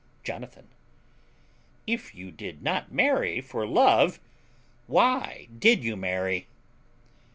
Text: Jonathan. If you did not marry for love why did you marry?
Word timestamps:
Jonathan. 0.23 0.67
If 1.85 2.15
you 2.15 2.31
did 2.31 2.63
not 2.63 2.91
marry 2.91 3.39
for 3.39 3.67
love 3.67 4.19
why 4.87 5.47
did 5.59 5.83
you 5.83 5.95
marry? 5.95 6.47